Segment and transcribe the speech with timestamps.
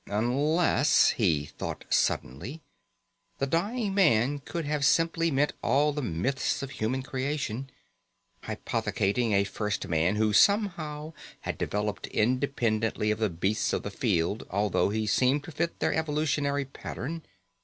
[0.07, 2.63] Unless, he thought suddenly,
[3.37, 7.69] the dying man could have simply meant all the myths of human creation,
[8.45, 14.43] hypothecating a first man who, somehow, had developed independently of the beasts of the field
[14.49, 17.21] although he seemed to fit their evolutionary pattern....